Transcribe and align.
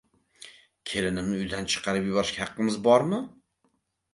“Kelinimni 0.91 1.37
uydan 1.41 1.69
chiqarib 1.73 2.07
yuborishga 2.09 2.43
haqqimiz 2.45 2.81
bormi?” 2.89 3.21